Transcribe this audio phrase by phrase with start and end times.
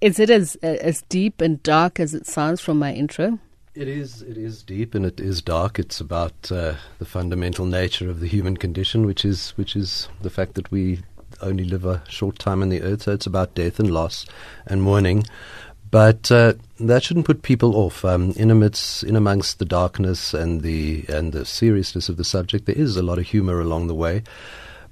[0.00, 3.38] Is it as as deep and dark as it sounds from my intro?
[3.74, 4.22] It is.
[4.22, 5.78] It is deep and it is dark.
[5.78, 10.30] It's about uh, the fundamental nature of the human condition, which is which is the
[10.30, 11.00] fact that we
[11.42, 13.02] only live a short time on the earth.
[13.02, 14.26] So it's about death and loss
[14.66, 15.24] and mourning.
[15.90, 18.04] But uh, that shouldn't put people off.
[18.04, 22.66] Um, in amidst, in amongst the darkness and the and the seriousness of the subject,
[22.66, 24.22] there is a lot of humour along the way.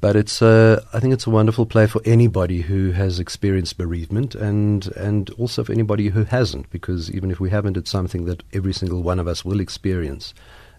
[0.00, 4.34] But it's uh, I think it's a wonderful play for anybody who has experienced bereavement
[4.34, 8.42] and and also for anybody who hasn't, because even if we haven't, it's something that
[8.52, 10.32] every single one of us will experience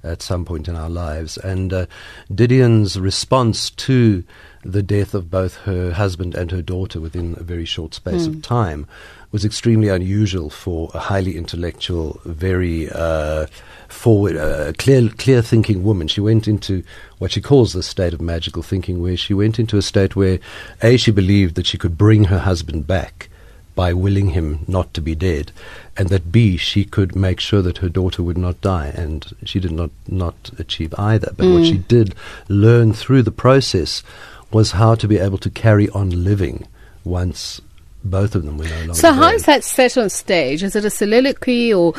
[0.04, 1.38] at some point in our lives.
[1.38, 1.86] And uh,
[2.32, 4.24] Didion's response to
[4.64, 8.28] the death of both her husband and her daughter within a very short space mm.
[8.28, 8.42] of hmm.
[8.42, 8.88] time
[9.32, 13.48] was extremely unusual for a highly intellectual, very uh,
[13.88, 16.08] forward, uh, clear, clear thinking woman.
[16.08, 16.84] She went into
[17.18, 20.40] what she calls the state of magical thinking, where she went into a state where,
[20.82, 23.30] A, she believed that she could bring her husband back
[23.76, 25.52] by willing him not to be dead,
[25.98, 29.60] and that B, she could make sure that her daughter would not die, and she
[29.60, 31.34] did not, not achieve either.
[31.36, 31.54] But mm.
[31.54, 32.16] what she did
[32.48, 34.04] learn through the process
[34.52, 36.68] was how to be able to carry on living
[37.04, 37.62] once
[38.04, 38.94] both of them were no longer.
[38.96, 40.64] So how is that set on stage?
[40.64, 41.94] Is it a soliloquy or?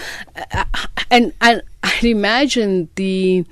[0.52, 0.64] Uh,
[1.10, 3.44] and and I'd imagine the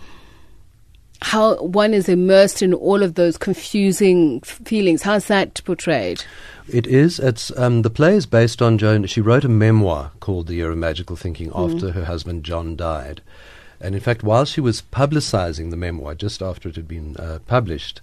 [1.22, 5.02] how one is immersed in all of those confusing feelings.
[5.02, 6.24] How's that portrayed?
[6.68, 7.18] It is.
[7.18, 9.04] It's um, the play is based on Joan.
[9.06, 11.74] She wrote a memoir called The Year of Magical Thinking mm.
[11.74, 13.20] after her husband John died,
[13.80, 17.41] and in fact, while she was publicizing the memoir, just after it had been uh,
[17.46, 18.00] published,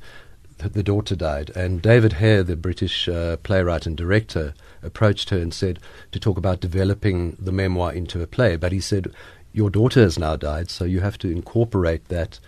[0.57, 5.53] the daughter died, and David Hare, the British uh, playwright and director, approached her and
[5.53, 5.79] said
[6.11, 8.57] to talk about developing the memoir into a play.
[8.57, 9.11] But he said,
[9.53, 12.39] "Your daughter has now died, so you have to incorporate that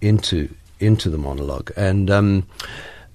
[0.00, 0.48] into
[0.80, 2.46] into the monologue, And um,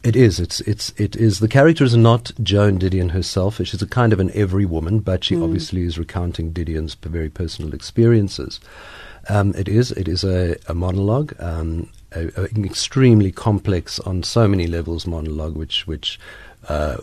[0.03, 0.39] it is.
[0.39, 0.59] It's.
[0.61, 0.91] It's.
[0.97, 1.39] It is.
[1.39, 3.57] The character is not Joan Didion herself.
[3.63, 5.43] She's a kind of an every woman, but she mm.
[5.43, 8.59] obviously is recounting Didion's very personal experiences.
[9.29, 9.91] Um, it is.
[9.91, 11.33] It is a, a monologue.
[11.39, 16.19] Um, an extremely complex on so many levels monologue, which which,
[16.67, 16.97] uh,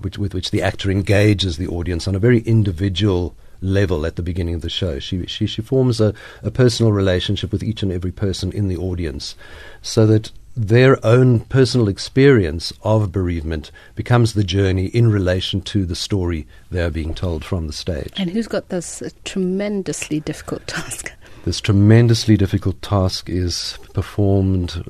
[0.00, 4.22] which with which the actor engages the audience on a very individual level at the
[4.22, 4.98] beginning of the show.
[4.98, 8.76] She she she forms a, a personal relationship with each and every person in the
[8.76, 9.34] audience,
[9.82, 15.94] so that their own personal experience of bereavement becomes the journey in relation to the
[15.94, 18.12] story they are being told from the stage.
[18.16, 21.12] And who's got this tremendously difficult task?
[21.44, 24.84] This tremendously difficult task is performed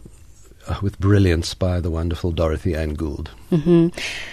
[0.83, 3.31] with brilliance by the wonderful Dorothy Ann Gould.
[3.51, 3.89] Mm-hmm.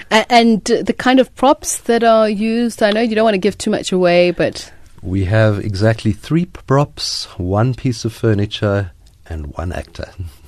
[0.09, 3.57] and the kind of props that are used, I know you don't want to give
[3.57, 4.71] too much away, but.
[5.01, 8.91] We have exactly three props, one piece of furniture,
[9.27, 10.09] and one actor.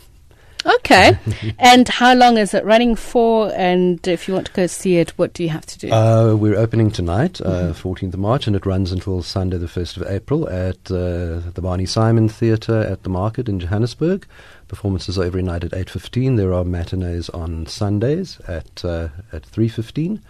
[0.65, 1.17] Okay.
[1.59, 3.51] and how long is it running for?
[3.55, 5.91] And if you want to go see it, what do you have to do?
[5.91, 7.87] Uh, we're opening tonight, uh, mm-hmm.
[7.87, 11.61] 14th of March, and it runs until Sunday, the 1st of April, at uh, the
[11.61, 14.25] Barney Simon Theatre at the Market in Johannesburg.
[14.67, 16.37] Performances are every night at 8.15.
[16.37, 20.21] There are matinees on Sundays at, uh, at 3.15.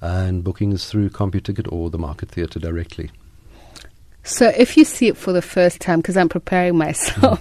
[0.00, 3.10] And bookings through CompuTicket or the Market Theatre directly.
[4.28, 7.40] So, if you see it for the first time, because I'm preparing myself,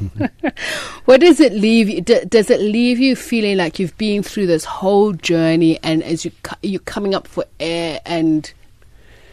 [1.06, 2.00] what does it leave you?
[2.00, 6.24] D- does it leave you feeling like you've been through this whole journey, and as
[6.24, 8.54] you cu- you're coming up for air, and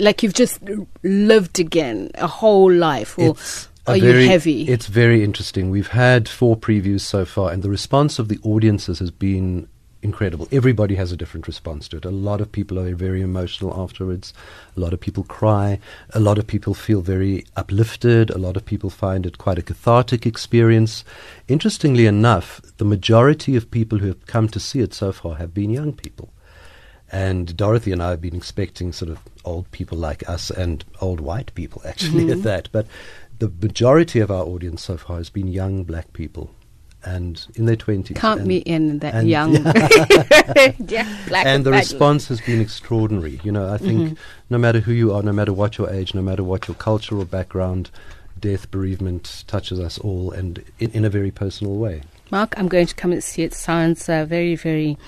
[0.00, 0.60] like you've just
[1.04, 4.68] lived again a whole life, or it's are very, you heavy?
[4.68, 5.70] It's very interesting.
[5.70, 9.68] We've had four previews so far, and the response of the audiences has been
[10.04, 10.46] incredible.
[10.52, 12.04] Everybody has a different response to it.
[12.04, 14.34] A lot of people are very emotional afterwards.
[14.76, 15.80] A lot of people cry.
[16.10, 18.30] A lot of people feel very uplifted.
[18.30, 21.04] A lot of people find it quite a cathartic experience.
[21.48, 25.54] Interestingly enough, the majority of people who have come to see it so far have
[25.54, 26.28] been young people.
[27.10, 31.20] And Dorothy and I have been expecting sort of old people like us and old
[31.20, 32.38] white people actually mm-hmm.
[32.38, 32.68] at that.
[32.72, 32.86] But
[33.38, 36.50] the majority of our audience so far has been young black people
[37.04, 38.16] and in their 20s.
[38.16, 39.62] Can't and, be in that and young.
[41.28, 43.40] Black and the response has been extraordinary.
[43.44, 44.14] You know, I think mm-hmm.
[44.50, 47.24] no matter who you are, no matter what your age, no matter what your cultural
[47.24, 47.90] background,
[48.38, 52.02] death, bereavement touches us all and in, in a very personal way.
[52.30, 53.54] Mark, I'm going to come and see it.
[53.54, 54.98] Sounds uh, very, very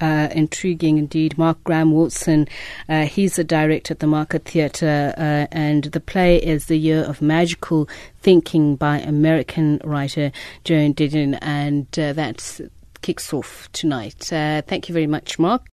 [0.00, 1.36] uh, intriguing indeed.
[1.38, 2.48] Mark Graham Wilson,
[2.88, 7.02] uh, he's a director at the Market Theatre, uh, and the play is The Year
[7.02, 7.88] of Magical
[8.20, 10.32] Thinking by American writer
[10.64, 12.60] Joan Didion, and uh, that
[13.02, 14.32] kicks off tonight.
[14.32, 15.66] Uh, thank you very much, Mark.